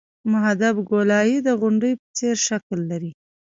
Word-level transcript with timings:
محدب 0.31 0.75
ګولایي 0.89 1.37
د 1.47 1.49
غونډۍ 1.59 1.93
په 1.99 2.05
څېر 2.17 2.35
شکل 2.47 2.77
لري 2.91 3.11